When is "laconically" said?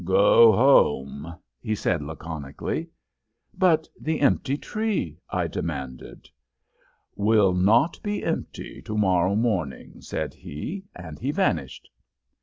2.01-2.89